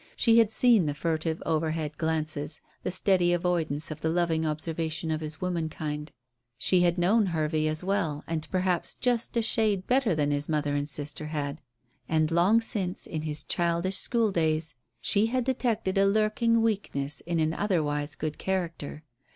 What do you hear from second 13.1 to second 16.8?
his childish school days, she had detected a lurking